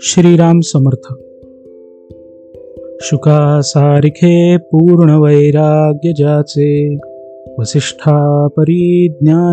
[0.00, 1.00] श्रीराम समर्थ।
[3.02, 6.96] शुका सारिखे पूर्ण वैराग्य ज्याचे
[7.60, 8.48] वसिष्ठा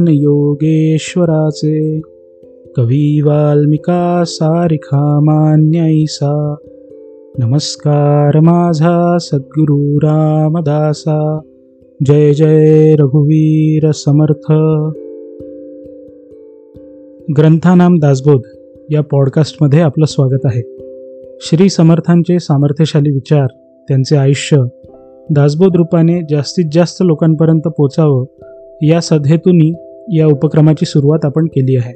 [0.10, 2.00] योगेश्वराचे
[2.76, 6.58] कवी वाल्मिका सारिखा मान्यैसा
[7.40, 11.42] नमस्कार माझा सद्गुरु रामदासा।
[12.06, 14.52] जय जय रघुवीर समर्थ.
[17.38, 18.42] ग्रंथानाम दासबोध
[18.92, 20.62] या पॉडकास्टमध्ये आपलं स्वागत आहे.
[21.42, 23.48] श्री समर्थांचे सामर्थ्यशाली विचार
[23.88, 24.58] त्यांचे आयुष्य
[25.30, 28.26] दासबोध रूपाने जास्तीत जास्त लोकांपर्यंत पोचावं
[28.82, 29.74] या सध्येतूनही
[30.20, 31.94] या उपक्रमाची सुरुवात आपण केली आहे.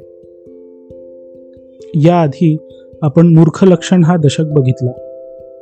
[2.06, 2.56] याआधी
[3.02, 4.92] आपण मूर्ख लक्षण हा दशक बघितला.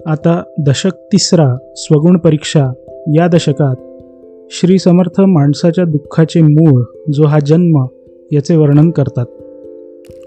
[0.06, 2.72] आता दशक तिसरा स्वगुण परीक्षा
[3.18, 3.76] या दशकात
[4.50, 6.82] श्री समर्थ माणसाच्या दुःखाचे मूळ
[7.12, 7.86] जो हा जन्म
[8.32, 9.26] याचे वर्णन करतात.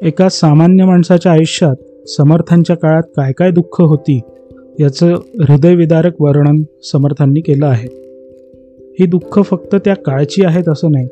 [0.01, 4.19] एका सामान्य माणसाच्या आयुष्यात समर्थांच्या काळात काय काय दुःख होती
[4.79, 7.87] याचं हृदयविदारक वर्णन समर्थांनी केलं आहे.
[8.99, 11.07] ही दुःख फक्त त्या काळची आहेत असं नाही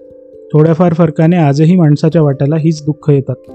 [0.53, 3.51] थोड्याफार फरकाने आजही माणसाच्या वाट्याला हीच दुःख येतात.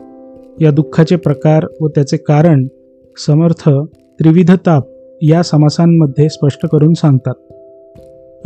[0.61, 2.67] या दुःखाचे प्रकार व त्याचे कारण
[3.27, 3.69] समर्थ
[4.19, 4.85] त्रिविध ताप
[5.23, 7.35] या समासांमध्ये स्पष्ट करून सांगतात.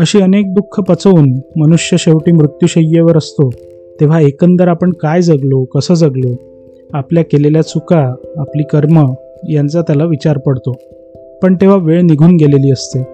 [0.01, 3.51] अशी अनेक दुःख पचवून मनुष्य शेवटी मृत्यूशय्येवर असतो.
[4.01, 6.37] तेव्हा एकंदर आपण काय जगलो कसं जगलो
[6.93, 9.15] आपल्या केलेल्या चुका आपली कर्म
[9.49, 10.73] यांचा त्याला विचार पडतो.
[11.43, 13.07] पण तेव्हा वेळ निघून गेलेली असते.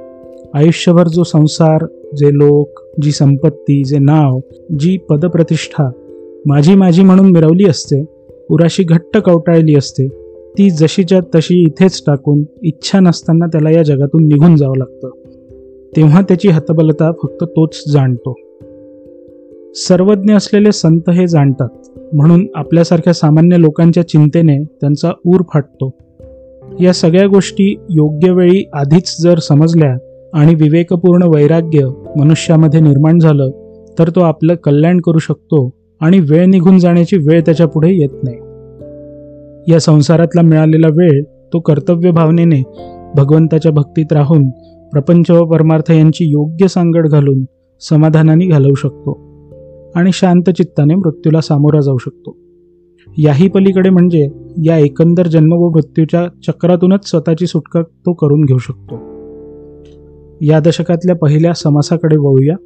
[0.54, 4.40] आयुष्यभर जो संसार जे लोक जी संपत्ती जे नाव
[4.78, 5.90] जी पदप्रतिष्ठा
[6.46, 8.04] माझी माझी म्हणून मिरवली असते
[8.50, 10.08] उराशी घट्ट कवटाळली असते
[10.58, 15.21] ती जशीच्या तशी इथेच टाकून इच्छा नसताना त्याला या जगातून निघून जावं लागतं.
[15.96, 18.34] तेव्हा त्याची हतबलता फक्त तोच जाणतो.
[19.74, 21.68] सर्वज्ञ असलेले संत हे जाणतात
[22.12, 25.90] म्हणून आपल्यासारख्या सामान्य लोकांच्या चिंतेने त्यांचा ऊर फाटतो.
[26.80, 29.96] या सगळ्या गोष्टी योग्य वेळी आधीच जर समजल्या
[30.34, 33.50] आणि विवेकपूर्ण वैराग्य मनुष्यामध्ये निर्माण झालं
[33.98, 38.36] तर तो आपलं कल्याण करू शकतो आणि वेळ निघून जाण्याची वेळ त्याच्या पुढे येत नाही.
[39.72, 41.22] या संसारातला मिळालेला वेळ
[41.52, 42.62] तो कर्तव्य भावनेने
[43.16, 44.50] भगवंताच्या भक्तीत राहून
[44.92, 47.44] प्रपंच व परमार्थ यांची योग्य सांगड घालून
[47.80, 49.32] समाधानाने घालवू शकतो
[49.94, 52.36] आणि शांत चित्ताने मृत्यूला सामोरा जाऊ शकतो.
[53.18, 54.28] याही पलीकडे म्हणजे
[54.64, 58.94] या एकंदर जन्म व मृत्यूच्या चक्रातूनच स्वतःची सुटका तो करून घेऊ शकतो.
[60.40, 62.56] या दशकातल्या पहिल्या समासाकडे वळूया.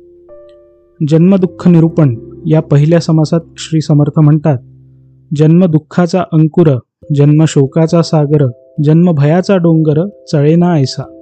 [1.08, 2.16] जन्मदुःख निरूपण
[2.46, 4.58] या पहिल्या समासात श्री समर्थ म्हणतात
[5.36, 6.78] जन्म दुःखाचा अंकुर
[7.14, 8.46] जन्म शोकाचा सागर
[8.84, 11.15] जन्म भयाचा डोंगर चळेना ऐसा.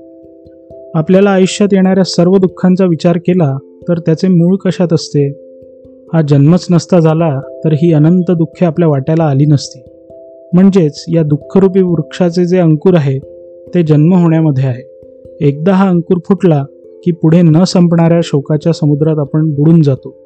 [0.95, 5.29] आपल्याला आयुष्यात येणाऱ्या सर्व दुःखांचा विचार केला तर त्याचे मूळ कशात असते?
[6.13, 9.83] हा जन्मच नसता झाला तर ही अनंत दुःखे आपल्या वाट्याला आली नसती.
[10.53, 13.19] म्हणजेच या दुःखरूपी वृक्षाचे जे अंकुर आहे
[13.75, 14.95] ते जन्म होण्यामध्ये आहे.
[15.41, 16.65] एकदा हा अंकुर फुटला
[17.05, 20.17] की पुढे न संपणाऱ्या शोकाच्या समुद्रात आपण बुडून जातो.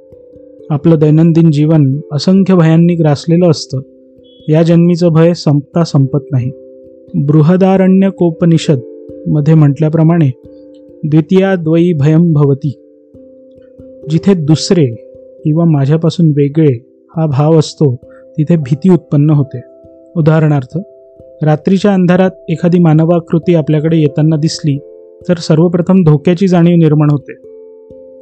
[0.71, 3.81] आपलं दैनंदिन जीवन असंख्य भयांनी ग्रासलेलं असतं.
[4.49, 6.51] या जन्मीचं भय संपता संपत नाही.
[7.15, 10.43] बृहदारण्य कोपनिषदमध्ये म्हटल्याप्रमाणे
[11.05, 12.79] द्वितीया द्वयी भयम भवती
[14.11, 14.87] जिथे दुसरे
[15.45, 17.97] किंवा माझ्यापासून वेगळे हा भाव असतो
[18.39, 19.61] तिथे भीती उत्पन्न होते.
[20.17, 20.79] उदाहरणार्थ
[21.43, 24.79] रात्रीच्या अंधारात एखादी मानवाकृती आपल्याकडे येताना दिसली
[25.29, 27.33] तर सर्वप्रथम धोक्याची जाणीव निर्माण होते.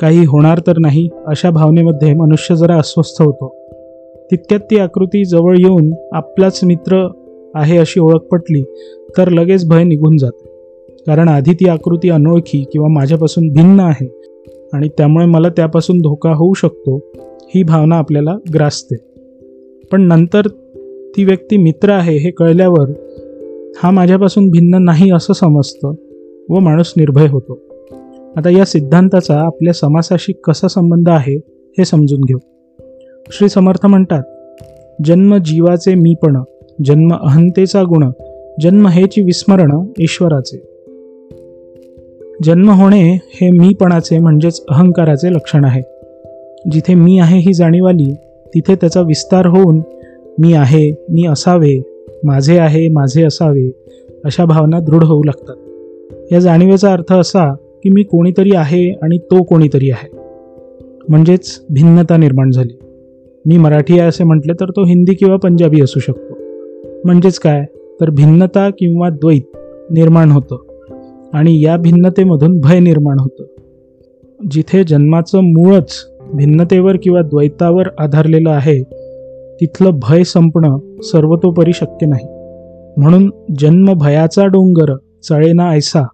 [0.00, 3.56] काही होणार तर नाही अशा भावनेमध्ये मनुष्य जरा अस्वस्थ होतो.
[4.30, 7.08] तितक्यात ती आकृती जवळ येऊन आपलाच मित्र
[7.54, 8.62] आहे अशी ओळख पटली
[9.18, 10.45] तर लगेच भय निघून जाते.
[11.06, 14.06] कारण आधी ती आकृती अनोळखी किंवा माझ्यापासून भिन्न आहे
[14.72, 16.96] आणि त्यामुळे मला त्यापासून धोका होऊ शकतो
[17.54, 18.96] ही भावना आपल्याला ग्रासते.
[19.92, 20.48] पण नंतर
[21.16, 22.90] ती व्यक्ती मित्र आहे हे कळल्यावर
[23.82, 25.94] हा माझ्यापासून भिन्न नाही असं समजतं
[26.50, 27.58] व माणूस निर्भय होतो.
[28.36, 32.38] आता या सिद्धांताचा आपल्या समासाशी कसा संबंध आहे हे समजून घेऊ.
[33.30, 34.22] श्री समर्थ म्हणतात
[35.04, 36.36] जन्म जीवाचे मीपण
[36.84, 38.10] जन्म अहंतेचा गुण
[38.60, 40.75] जन्म हेची विस्मरण ईश्वराचे.
[42.42, 45.82] जन्म होणे हे मीपणाचे म्हणजेच अहंकाराचे लक्षण आहे.
[46.72, 48.14] जिथे मी आहे ही जाणीव आली
[48.54, 49.80] तिथे त्याचा विस्तार होऊन
[50.38, 51.82] मी आहे मी असावे
[52.24, 53.70] माझे आहे माझे असावे
[54.24, 55.54] अशा भावना दृढ होऊ लागतात.
[56.32, 60.16] या जाणीवेचा अर्थ असा की मी कोणीतरी आहे आणि तो कोणीतरी आहे.
[61.08, 62.78] म्हणजेच भिन्नता निर्माण झाली.
[63.46, 66.34] मी मराठी आहे असे म्हटले तर तो हिंदी किंवा पंजाबी असू शकतो.
[67.04, 67.64] म्हणजेच काय?
[68.00, 69.56] तर भिन्नता किंवा द्वैत
[69.90, 70.65] निर्माण होतं.
[71.32, 73.44] आणि या भिन्नतेमधून भय निर्माण होतं.
[74.50, 75.92] जिथे जन्माचं मूळच
[76.34, 78.82] भिन्नतेवर किंवा द्वैतावर आधारलेलं आहे
[79.60, 82.26] तिथलं भय संपणं सर्वतोपरी शक्य नाही.
[82.96, 84.96] म्हणून जन्म भयाचा डोंगर
[85.28, 86.06] चळेना ऐसा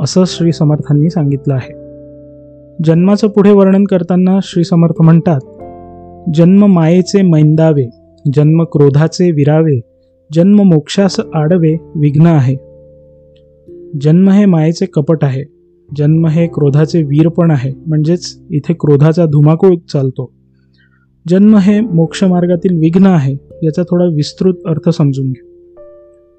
[0.00, 1.72] असं श्री समर्थांनी सांगितलं आहे.
[2.84, 5.40] जन्माचं पुढे वर्णन करताना श्री समर्थ म्हणतात
[6.34, 7.90] जन्म मायेचे मैंदावे
[8.34, 9.80] जन्म क्रोधाचे विरावे
[10.32, 12.69] जन्म मोक्षास आडवे विघ्न आहे.
[14.00, 15.44] जन्म हे मायेचे कपट आहे.
[15.96, 17.72] जन्म हे क्रोधाचे वीरपण आहे.
[17.86, 20.32] म्हणजेच इथे क्रोधाचा धुमाकूळ चालतो.
[21.28, 23.36] जन्म हे मोक्षमार्गातील विघ्न आहे.
[23.62, 25.50] याचा थोडा विस्तृत अर्थ समजून घेऊ.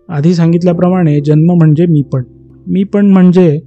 [0.09, 2.23] आधी सांगितल्याप्रमाणे जन्म म्हणजे मी पण.
[2.67, 3.61] मी पण म्हणजे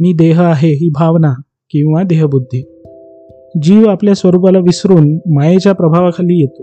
[0.00, 1.32] मी देह आहे ही भावना
[1.70, 2.62] किंवा देहबुद्धी.
[3.62, 6.62] जीव आपल्या स्वरूपाला विसरून मायेच्या प्रभावाखाली येतो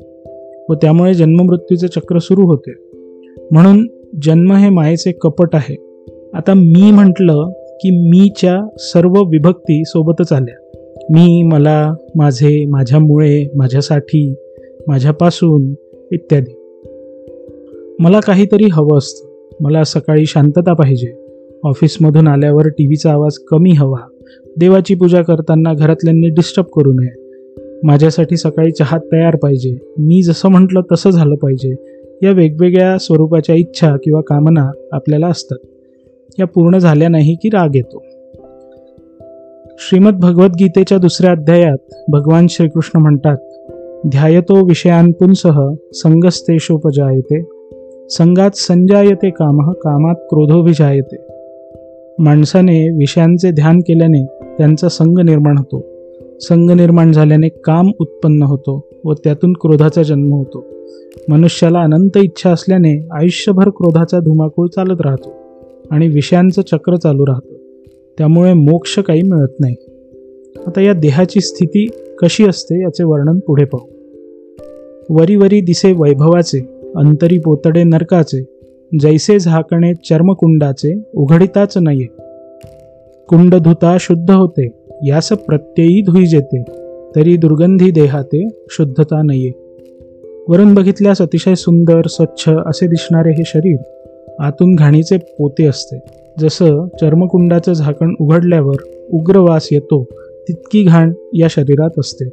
[0.69, 2.73] व त्यामुळे जन्ममृत्यूचे चक्र सुरू होते.
[3.51, 3.87] म्हणून
[4.21, 5.84] जन्म हे मायेचे कपट आहे.
[6.35, 10.81] आता मी म्हटलं की मीच्या सर्व विभक्ती सोबतच आल्या.
[11.09, 14.35] मी मला माझे माझ्यामुळे माझ्यासाठी
[14.87, 15.73] माझ्यापासून
[16.11, 16.55] इत्यादी.
[17.99, 19.49] मला काहीतरी हवं असतं.
[19.61, 21.25] मला सकाळी शांतता पाहिजे.
[21.63, 23.99] ऑफिसमधून आल्यावर टी व्हीचा आवाज कमी हवा.
[24.57, 27.31] देवाची पूजा करताना घरातल्यांनी डिस्टर्ब करू नये.
[27.83, 29.77] माझ्यासाठी सकाळी चहा तयार पाहिजे.
[29.97, 31.75] मी जसं म्हटलं तसं झालं पाहिजे.
[32.23, 35.57] या वेगवेगळ्या स्वरूपाच्या इच्छा किंवा कामना आपल्याला असतात.
[36.39, 38.03] या पूर्ण झाल्या नाही की राग येतो.
[39.79, 41.77] श्रीमद भगवद्गीतेच्या दुसऱ्या अध्यायात
[42.07, 43.37] भगवान श्रीकृष्ण म्हणतात
[44.07, 47.43] ध्यायतो विषयांपुंसह संगस्तेशोपजायते
[48.09, 51.15] संगात संजायते काम कामात क्रोधोभिजायते.
[52.19, 54.25] माणसाने विषयांचे ध्यान केल्याने
[54.57, 55.85] त्यांचा संग निर्माण होतो.
[56.39, 60.65] संग निर्माण झाल्याने काम उत्पन्न होतो व त्यातून क्रोधाचा जन्म होतो.
[61.29, 65.44] मनुष्याला अनंत इच्छा असल्याने आयुष्यभर क्रोधाचा धुमाकूळ चालत राहतो.
[65.91, 67.53] आणि विषयांचं चक्र चालू राहतं.
[68.17, 69.75] त्यामुळे मोक्ष काही मिळत नाही.
[70.67, 71.87] आता या देहाची स्थिती
[72.21, 73.95] कशी असते याचे वर्णन पुढे पाहू.
[75.09, 76.59] वरी वरी दिसे वैभवाचे
[76.95, 78.43] अंतरी पोतडे नरकाचे
[78.99, 82.05] जैसे झाकणे चर्मकुंडाचे उघडिताच नये
[83.27, 84.69] कुंड धुता शुद्ध होते
[85.07, 86.63] यास प्रत्ययी धुई जेते
[87.15, 89.51] तरी दुर्गंधी देहाते शुद्धता नये
[90.49, 93.77] वरून बघितल्यास अतिशय सुंदर स्वच्छ असे दिसणारे हे शरीर
[94.39, 95.99] आतून घाणीचे पोते असते.
[96.39, 98.75] जसं चर्मकुंडाचं झाकण उघडल्यावर
[99.13, 100.03] उग्र वास येतो
[100.47, 102.29] तितकी घाण या शरीरात असते.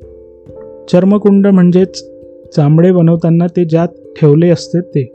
[0.93, 2.11] चर्मकुंड म्हणजेच
[2.57, 5.13] चांबडे बनवताना ते ज्यात ठेवले असते ते.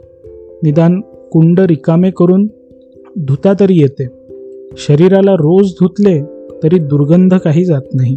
[0.62, 1.00] निदान
[1.32, 2.46] कुंड रिकामे करून
[3.26, 4.06] धुता तरी येते.
[4.76, 6.22] शरीराला रोज धुतले
[6.62, 8.16] तरी दुर्गंध काही जात नाही.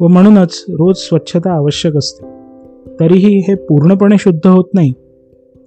[0.00, 2.26] व म्हणूनच रोज स्वच्छता आवश्यक असते.
[3.00, 4.92] तरीही हे पूर्णपणे शुद्ध होत नाही.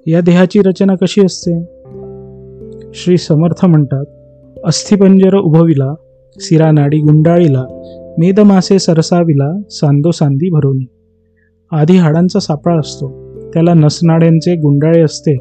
[0.07, 1.76] या देहाची रचना कशी असते?
[2.99, 4.05] श्री समर्थ म्हणतात
[4.65, 5.93] अस्थिपंजर उभविला
[6.39, 7.63] सिरा नाडी गुंडाळीला
[8.17, 10.85] मेदमासे सरसाविला सांदो सांदी भरोनी.
[11.71, 13.09] आधी हाडांचा सापळा असतो
[13.53, 15.37] त्याला नसनाड्यांचे गुंडाळे असते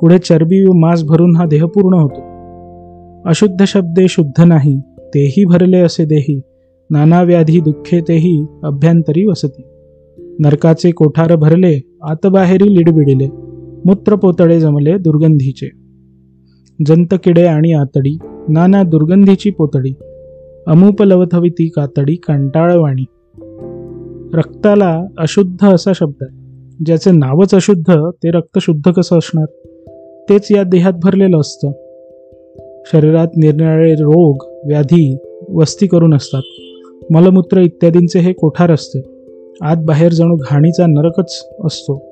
[0.00, 2.20] पुढे चरबी व मांस भरून हा देह पूर्ण होतो.
[3.28, 4.78] अशुद्ध शब्दे शुद्ध नाही
[5.14, 6.40] तेही भरले असे देही
[6.90, 9.62] नाना व्याधी दुःखे तेही अभ्यंतरी वसती.
[10.38, 13.28] नरकाचे कोठार भरले आतबाहेरी लिडबिडिले
[13.84, 15.85] मूत्रपोतळे जमले दुर्गंधीचे.
[16.86, 18.18] जंत किडे आणि आतडी
[18.48, 19.94] नाना दुर्गंधीची पोतडी
[20.66, 21.02] अमूप
[21.36, 23.04] ती कातडी कंटाळवाणी.
[24.34, 26.46] रक्ताला अशुद्ध असा शब्द आहे
[26.84, 29.46] ज्याचे नावच अशुद्ध ते रक्त शुद्ध कसं असणार?
[30.30, 31.70] तेच या देहात भरलेलं असतं.
[32.92, 35.16] शरीरात निरनिराळे रोग व्याधी
[35.48, 36.42] वस्ती करून असतात.
[37.12, 39.02] मलमूत्र इत्यादींचे हे कोठार असते.
[39.60, 42.02] आत बाहेर जणू घाणीचा नरकच असतो.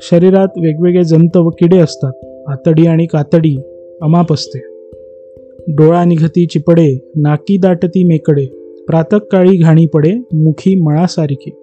[0.00, 2.12] शरीरात वेगवेगळे जंत व किडे असतात.
[2.48, 3.56] आतडी आणि कातडी
[4.02, 4.58] अमाप असते
[5.68, 8.46] डोळा निघती चिपडे नाकी दाटती मेकडे
[8.88, 11.60] प्रातकाळी घाणी पडे मुखी मळासारखी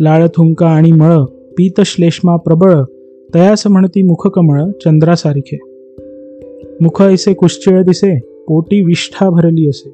[0.00, 1.24] लाळ थुंका आणि मळ
[1.58, 2.74] पीत श्लेष्मा प्रबळ
[3.34, 5.58] तयास म्हणती मुखकमळ चंद्रासारखे
[6.80, 9.90] मुख ऐसे कुश्चिळ दिसे पोटी विष्ठा भरली असे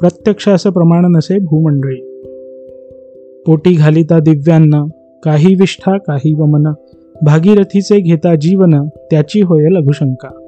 [0.00, 1.96] प्रत्यक्ष असं प्रमाण नसे भूमंडळी.
[3.46, 4.84] पोटी घालिता दिव्यांना
[5.22, 6.72] काही विष्ठा काही वमन
[7.22, 10.45] भागीरथीचे घेता जीवन त्याची होय लघुशंका.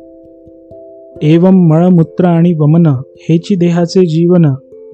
[1.22, 4.44] एवम मळमूत्र आणि वमन हेची देहाचे जीवन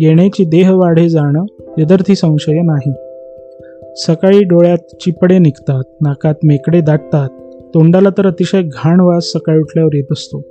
[0.01, 1.45] येण्याची देह वाढे जाणं
[1.79, 2.93] यदर्थी संशय नाही.
[3.97, 7.29] सकाळी डोळ्यात चिपडे निघतात नाकात मेकडे दाटतात
[7.75, 10.43] तोंडाला तर अतिशय घाण वास सकाळी उठल्यावर येत असतो.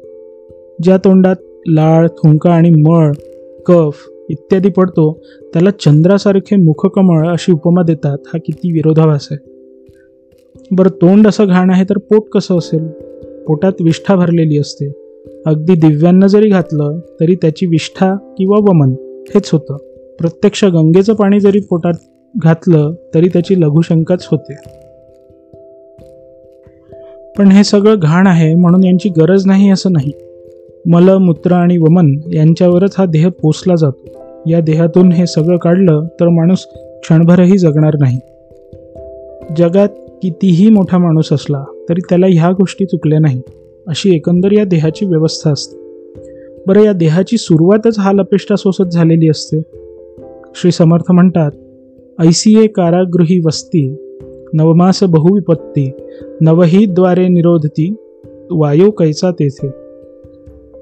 [0.84, 1.36] ज्या तोंडात
[1.68, 3.12] लाळ थुंका आणि मळ
[3.66, 5.22] कफ इत्यादी पडतो
[5.54, 9.54] त्याला चंद्रासारखे मुखकमळ अशी उपमा देतात हा किती विरोधाभास आहे.
[10.72, 12.88] बरं तोंड असं घाण आहे तर पोट कसं असेल?
[13.48, 15.03] पोटात विष्ठा भरलेली असते.
[15.46, 18.90] अगदी दिव्यांना जरी घातलं तरी त्याची विष्ठा किंवा वमन
[19.36, 19.78] हेच होतं.
[20.20, 21.94] प्रत्यक्ष गंगेचं पाणी जरी पोटात
[22.38, 24.54] घातलं तरी त्याची लघुशंकाच होते.
[27.38, 30.12] पण हे सगळं घाण आहे म्हणून यांची गरज नाही असं नाही.
[30.86, 34.08] मल मूत्र आणि वमन यांच्यावरच हा देह पोचला जातो.
[34.50, 38.20] या देहातून हे सगळं काढलं तर माणूस क्षणभरही जगणार नाही.
[39.58, 39.90] जगात
[40.24, 43.42] कितीही मोठा माणूस असला तरी त्याला ह्या गोष्टी चुकल्या नाही
[43.88, 45.78] अशी एकंदर या देहाची व्यवस्था असते.
[46.68, 49.62] बरं या देहाची सुरुवातच हा लपेष्टा सोसत झालेली असते.
[50.56, 51.52] श्री समर्थ म्हणतात
[52.20, 53.96] ऐसिये कारागृही वस्ती
[54.54, 55.92] नवमास बहुविपत्ती
[56.42, 57.96] नवही द्वारे निरोधती
[58.52, 59.68] वायो कैचा तेथे?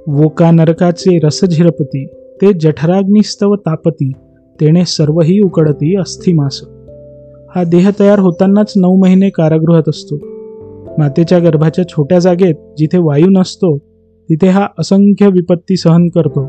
[0.08, 2.06] वोका नरकाचे रसझिरपती
[2.42, 4.12] ते जठराग्निस्तव तापती
[4.62, 6.62] तेने सर्वही उकडती अस्थिमास.
[7.56, 10.41] हा देह तयार होतानाच नऊ महिने कारागृहात असतो.
[10.98, 13.78] मातेच्या गर्भाच्या छोट्या जागेत जिथे वायू नसतो
[14.30, 16.42] तिथे हा असंख्य विपत्ती सहन करतो.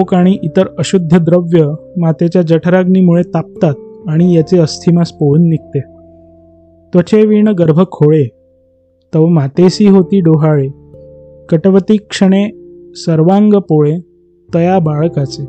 [0.00, 3.74] ओक आणि इतर अशुद्ध द्रव्य मातेच्या जठराग्नीमुळे तापतात
[4.08, 5.80] आणि याचे अस्थिमास पोळून निघते.
[6.92, 8.24] त्वचेवीण गर्भ खोळे
[9.14, 10.68] तव मातेसी होती डोहाळे
[11.48, 12.48] कटवती क्षणे
[12.94, 13.96] सर्वांग पोळे
[14.54, 15.44] तया बाळकाचे.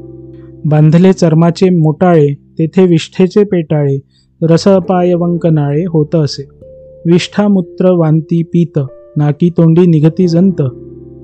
[0.65, 3.99] बांधले चर्माचे मोटाळे तेथे विष्ठेचे पेटाळे
[4.41, 6.62] रसपायवंकनाळे होत असे.
[7.05, 8.79] विष्ठामूत्र वांती पीत
[9.17, 10.61] नाकी तोंडी निघती जंत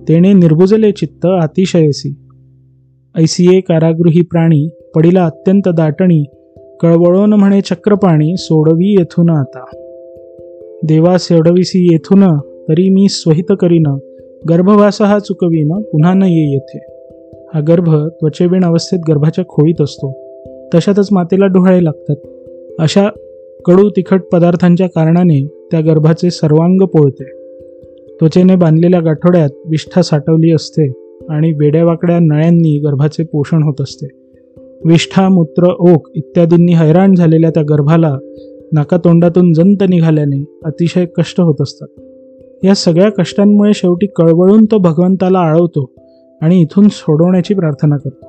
[0.09, 2.15] तेने निर्बुजले चित्त अतिशयसी.
[3.15, 6.23] ऐसिये कारागृही प्राणी पडिला अत्यंत दाटणी
[6.81, 9.65] कळवळोन म्हणे चक्रपाणी सोडवी येथून आता.
[10.83, 12.37] देवा सोडविसी येथून
[12.69, 13.97] तरी मी स्वहित करीन
[14.49, 16.85] गर्भवास हा चुकवीन पुन्हा न ये येथे.
[17.53, 20.13] हा गर्भ त्वचेविण अवस्थेत गर्भाच्या खोळीत असतो.
[20.75, 22.15] तशातच मातेला डोहाळे लागतात.
[22.79, 23.09] अशा
[23.65, 27.23] कडू तिखट पदार्थांच्या कारणाने त्या गर्भाचे सर्वांग पोळते.
[28.19, 30.87] त्वचेने बांधलेल्या गाठोड्यात विष्ठा साठवली असते
[31.29, 34.07] आणि वेड्यावाकड्या नळ्यांनी गर्भाचे पोषण होत असते.
[34.85, 38.17] विष्ठा मूत्र ओक इत्यादींनी हैराण झालेल्या त्या गर्भाला
[38.73, 41.87] नाकातोंडातून जंत निघाल्याने अतिशय कष्ट होत असतात.
[42.63, 45.91] या सगळ्या कष्टांमुळे शेवटी कळवळून तो भगवंताला आळवतो
[46.41, 48.25] आणि इथून सोडवण्याची प्रार्थना करतो.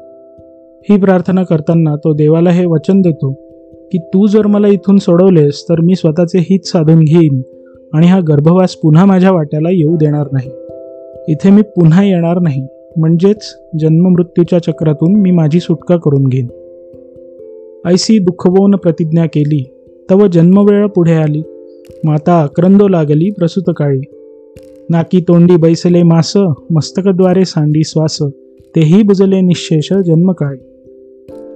[0.91, 3.50] ही प्रार्थना करताना तो देवाला हे वचन देतो
[3.93, 7.43] की तू जर मला इथून सोडवलेस तर मी स्वतःचे हित साधून घेईन
[7.93, 10.51] आणि हा गर्भवास पुन्हा माझ्या वाट्याला येऊ देणार नाही.
[11.29, 12.67] इथे मी पुन्हा येणार नाही
[12.97, 13.43] म्हणजेच
[13.81, 16.47] जन्ममृत्यूच्या चक्रातून मी माझी सुटका करून घेईन.
[17.87, 19.71] ऐसी दुःखवोन प्रतिज्ञा केली
[20.11, 21.43] तव जन्मवेळ पुढे आली.
[22.05, 24.01] माता आक्रंदो लागली प्रसूतकाळी
[24.91, 26.33] नाकी तोंडी बैसले मास
[26.71, 28.19] मस्तकद्वारे सांडी श्वास
[28.77, 30.59] तेही बुजले निशेष जन्मकाळी.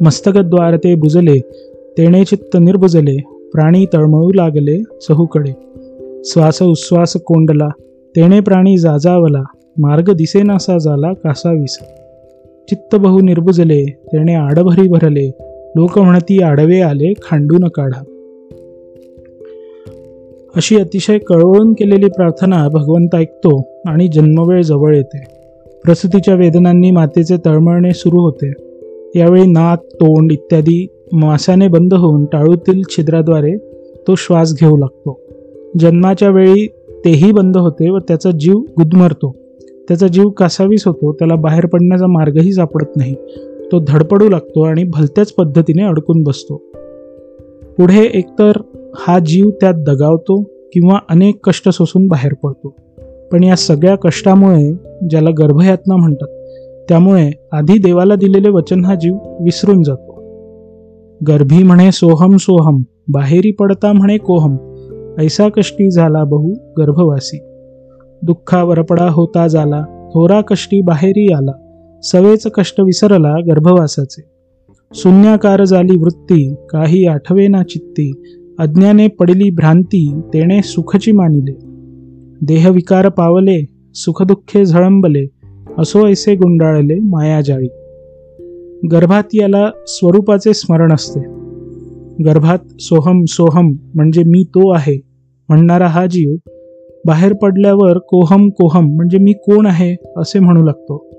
[0.05, 1.41] मस्तकद्वार ते बुजले
[1.99, 3.17] तेणे चित्त निर्बुजले
[3.53, 5.53] प्राणी तळमळू लागले सहूकडे.
[6.25, 7.69] श्वास उश्वास कोंडला
[8.17, 9.43] तेणे प्राणी जाजावला
[9.79, 11.79] मार्ग दिसेनासा झाला कासावीस.
[12.69, 15.31] चित्त बहु निर्बुजले तेणे आडभरी भरले
[15.77, 18.05] लोक म्हणती आडवे आले खांडून काढा.
[20.57, 25.25] अशी अतिशय कळवळून केलेली प्रार्थना भगवंत ऐकतो आणि जन्मवेळ जवळ येते.
[25.85, 28.53] प्रसूतीच्या वेदनांनी मातेचे तळमळणे सुरू होते.
[29.17, 33.57] यावेळी नाक तोंड इत्यादी मासाने बंद होऊन टाळूतील छिद्राद्वारे
[34.09, 35.21] तो श्वास घेऊ लागतो.
[35.79, 36.67] जन्माच्या वेळी
[37.05, 39.37] तेही बंद होते व त्याचा जीव गुदमरतो.
[39.89, 43.15] त्याचा जीव कासावीस होतो त्याला बाहेर पडण्याचा मार्गही सापडत नाही.
[43.73, 46.63] तो धडपडू लागतो आणि भलत्याच पद्धतीने अडकून बसतो.
[47.79, 48.53] पुढे एकतर
[48.99, 52.75] हा जीव त्यात दगावतो किंवा अनेक कष्ट सोसून बाहेर पडतो.
[53.33, 54.73] पण या सगळ्या कष्टामुळे
[55.11, 56.29] ज्याला गर्भयातना म्हणतात
[56.89, 60.14] त्यामुळे आधी देवाला दिलेले वचन हा जीव विसरून जातो.
[61.29, 62.83] गर्भी म्हणे सोहम सोहम.
[63.09, 64.57] बाहेरी पडता म्हणे कोहम.
[65.19, 67.39] ऐसा कष्टी झाला बहु गर्भवासी.
[68.23, 71.53] दुःखा वरपडा होता झाला थोरा कष्टी बाहेरी आला.
[72.03, 74.23] सवेच कष्ट विसरला गर्भवासाचे.
[74.95, 78.13] शून्याकार झाली वृत्ती काही आठवेना चित्ती.
[78.59, 81.59] अज्ञाने पडली भ्रांती तेणे सुखची मानिले.
[82.43, 83.65] देहविकार पावले
[83.95, 85.27] सुखदुःखे झळंबले.
[85.79, 87.69] असो ऐसे गुंडाळले मायाजाळी.
[88.93, 91.21] गर्भात याला स्वरूपाचे स्मरण असते.
[92.25, 95.01] गर्भात सोहम सोहम म्हणजे मी तो आहे
[95.49, 96.37] म्हणणारा हा जीव
[97.07, 101.11] बाहेर पडल्यावर कोहम कोहम म्हणजे मी कोण आहे असे म्हणू लागतो.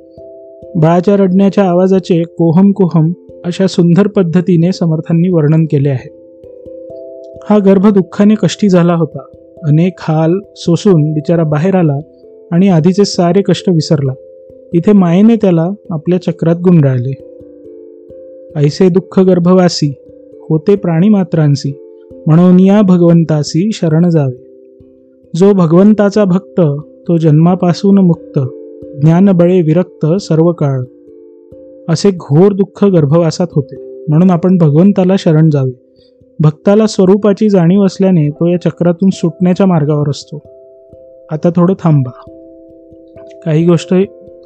[0.76, 3.14] बाळाच्या रडण्याच्या आवाजाचे कोहम कोहम
[3.46, 6.16] अशा सुंदर पद्धतीने समर्थांनी वर्णन केले आहे.
[7.50, 9.20] हा गर्भ दुःखाने कष्टी झाला होता.
[9.68, 11.98] अनेक हाल सोसून बिचारा बाहेर आला
[12.52, 14.14] आणि आधीचे सारे कष्ट विसरला.
[14.74, 17.35] इथे मायेने त्याला आपल्या चक्रात गुंडाळले.
[18.56, 19.94] ऐसे दुःख गर्भवासी
[20.50, 21.78] होते प्राणीमात्रांसी
[22.28, 24.46] म्हणून या भगवंतासी शरण जावे.
[25.36, 26.62] जो भगवंताचा भक्त
[27.08, 28.40] तो जन्मापासून मुक्त
[29.02, 30.80] ज्ञानबळे विरक्त सर्व काळ.
[31.90, 35.72] असे घोर दुःख गर्भवासात होते म्हणून आपण भगवंताला शरण जावे.
[36.40, 40.40] भक्ताला स्वरूपाची जाणीव असल्याने तो या चक्रातून सुटण्याच्या मार्गावर असतो.
[41.32, 42.12] आता थोडं थांबा.
[43.46, 43.94] काही गोष्ट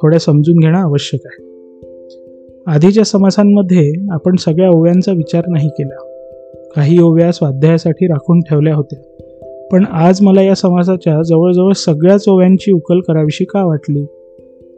[0.02, 1.49] थोड्या समजून घेणं आवश्यक आहे.
[2.70, 5.94] आधीच्या समासांमध्ये आपण सगळ्या ओव्यांचा विचार नाही केला.
[6.76, 8.98] काही ओव्या स्वाध्यायासाठी राखून ठेवल्या होत्या.
[9.72, 14.06] पण आज मला या समासाच्या जवळजवळ सगळ्याच ओव्यांची उकल करावीशी का वाटली?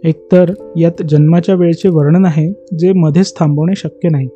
[0.05, 4.29] एकतर यात जन्माच्या वेळेचे वर्णन आहे जे मध्येच थांबवणे शक्य नाही.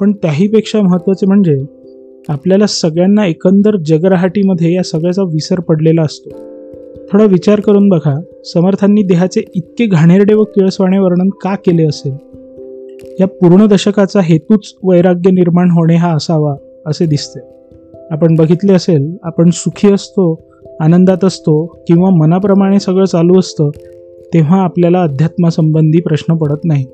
[0.00, 1.62] पण त्याहीपेक्षा महत्त्वाचे म्हणजे
[2.28, 6.30] आपल्याला सगळ्यांना एकंदर जगराहाटीमध्ये या सगळ्याचा विसर पडलेला असतो.
[7.12, 12.37] थोडा विचार करून बघा समर्थांनी देहाचे इतके घाणेरडे व किळसवाणे वर्णन का केले असेल?
[13.20, 16.54] या पूर्ण दशकाचा हेतूच वैराग्य निर्माण होणे हा असावा
[16.86, 17.40] असे दिसते.
[18.10, 20.42] आपण बघितले असेल आपण सुखी असतो
[20.80, 23.70] आनंदात असतो किंवा मनाप्रमाणे सगळं चालू असतं
[24.34, 26.84] तेव्हा आपल्याला अध्यात्मासंबंधी प्रश्न पडत नाही.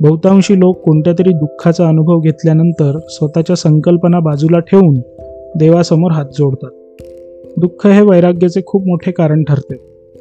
[0.00, 4.94] बहुतांशी लोक कोणत्या तरी दुःखाचा अनुभव घेतल्यानंतर स्वतःच्या संकल्पना बाजूला ठेवून
[5.56, 6.70] देवासमोर हात जोडतात.
[7.56, 9.76] दुःख हे वैराग्याचे खूप मोठे कारण ठरते.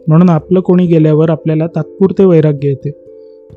[0.08, 2.92] म्हणून आपलं कोणी गेल्यावर आपल्याला तात्पुरते वैराग्य येते.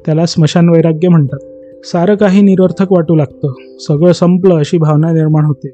[0.06, 1.38] त्याला स्मशान वैराग्य म्हणतात.
[1.84, 3.52] सारं काही निरर्थक वाटू लागतं.
[3.80, 5.70] सगळं संपलं अशी भावना निर्माण होते.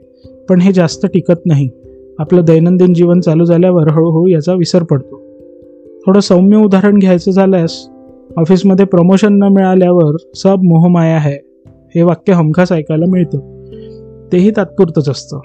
[0.49, 1.69] पण हे जास्त टिकत नाही.
[2.19, 5.17] आपलं दैनंदिन जीवन चालू झाल्यावर हळूहळू याचा विसर पडतो.
[6.07, 7.89] थोडं सौम्य उदाहरण घ्यायचं झाल्यास
[8.37, 11.37] ऑफिसमध्ये प्रमोशन न मिळाल्यावर सब मोहमाया है
[11.95, 13.39] हे वाक्य हमखास ऐकायला मिळतं.
[14.33, 15.41] तेही तात्पुरतंच असतं.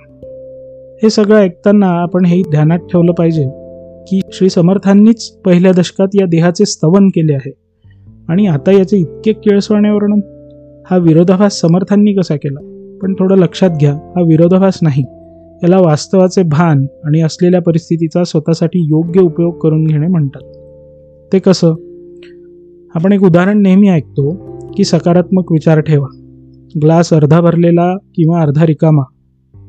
[1.03, 3.45] हे सगळं ऐकताना आपण हे ध्यानात ठेवलं पाहिजे
[4.07, 7.53] की श्री समर्थांनीच पहिल्या दशकात या देहाचे स्तवन केले आहे.
[8.29, 10.19] आणि आता याचे इतके किळसवाणे वर्णन
[10.91, 12.59] हा विरोधाभास समर्थांनी कसा केला?
[13.01, 15.03] पण थोडं लक्षात घ्या हा विरोधाभास नाही.
[15.63, 20.41] याला वास्तवाचे भान आणि असलेल्या परिस्थितीचा स्वतःसाठी योग्य उपयोग करून घेणे म्हणतात.
[21.33, 21.67] ते कसं?
[22.95, 24.31] आपण एक उदाहरण नेहमी ऐकतो
[24.77, 26.07] की सकारात्मक विचार ठेवा.
[26.81, 29.03] ग्लास अर्धा भरलेला किंवा अर्धा रिकामा.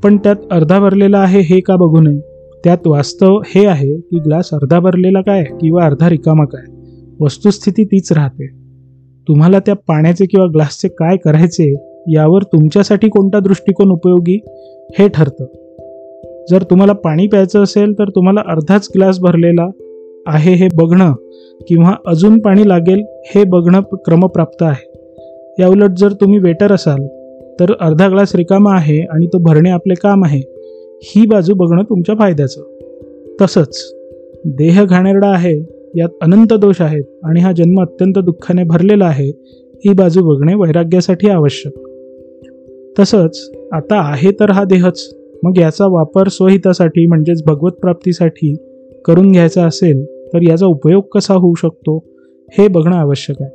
[0.04, 2.20] पण त्यात अर्धा भरलेला आहे हे का बघू नये?
[2.64, 6.72] त्यात वास्तव हे आहे की ग्लास अर्धा भरलेला काय किंवा अर्धा रिकामा काय?
[7.20, 8.61] वस्तुस्थिती तीच राहते.
[9.28, 11.74] तुम्हाला त्या पाण्याचे किंवा ग्लासचे काय करायचे
[12.08, 14.40] यावर तुमच्यासाठी कोणता दृष्टिकोन उपयोगी?
[14.98, 15.44] हे ठरतं.
[16.50, 19.70] जर तुम्हाला पाणी प्यायचं असेल तर तुम्हाला अर्धाच ग्लास भरलेला
[20.26, 21.12] आहे हे बघणं
[21.68, 24.92] किंवा अजून पाणी लागेल हे बघणं क्रमप्राप्त आहे.
[25.58, 27.06] याउलट जर तुम्ही वेटर असाल
[27.60, 30.42] तर अर्धा ग्लास रिकामा आहे आणि तो भरणे आपले काम आहे.
[31.02, 32.62] ही बाजू बघणं तुमच्या फायद्याचं.
[33.40, 33.94] तसंच
[34.46, 39.28] देह घाणेरडा आहे यात अनंत दोष आहेत आणि हा जन्म अत्यंत दुःखाने भरलेला आहे
[39.74, 41.72] ही बाजू बघणे वैराग्यासाठी आवश्यक.
[42.98, 48.56] तसंच आता आहे तर हा देहच मग याचा वापर स्वहितासाठी म्हणजेच भगवत प्राप्तीसाठी
[49.04, 52.04] करून घ्यायचा असेल तर याचा उपयोग कसा होऊ शकतो
[52.58, 53.50] हे बघणं आवश्यक आहे.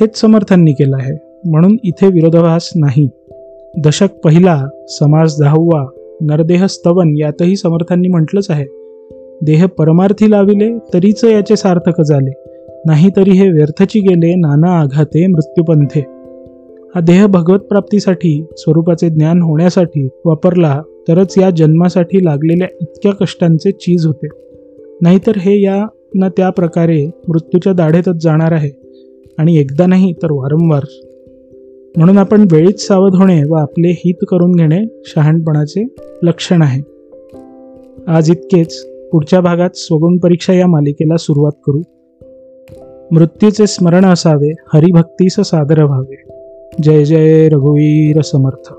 [0.00, 3.08] हेच समर्थांनी केलं आहे म्हणून इथे विरोधाभास नाही.
[3.84, 5.86] दशक पहिला समाज दहावा
[6.20, 8.77] नरदेह स्तवन यातही समर्थांनी म्हटलंच आहे.
[9.42, 12.30] देह परमार्थी लाविले तरीच याचे सार्थक झाले.
[12.86, 16.00] नाही तरी हे व्यर्थची गेले नाना आघाते मृत्यूपंथे.
[16.94, 24.06] हा देह भगवत प्राप्तीसाठी स्वरूपाचे ज्ञान होण्यासाठी वापरला तरच या जन्मासाठी लागलेल्या इतक्या कष्टांचे चीज
[24.06, 24.26] होते.
[25.02, 28.70] नाहीतर हे या ना त्या प्रकारे मृत्यूच्या दाढेतच जाणार आहे.
[29.38, 30.82] आणि एकदा नाही तर वारंवार.
[31.96, 35.86] म्हणून आपण वेळीच सावध होणे व आपले हित करून घेणे शहाणपणाचे
[36.22, 36.82] लक्षण आहे.
[38.06, 38.97] आज इतकेच.
[39.12, 41.82] पुढच्या भागात स्वगुण परीक्षा या मालिकेला सुरुवात करू.
[43.12, 46.22] मृत्यूचे स्मरण असावे हरिभक्तीस सादर व्हावे.
[46.82, 48.72] जय जय रघुवीर समर्थ.